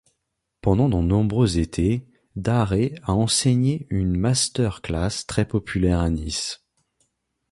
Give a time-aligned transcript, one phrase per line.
[0.61, 6.65] Pendant de nombreux étés, Darré a enseigné une master-class très populaire à Nice.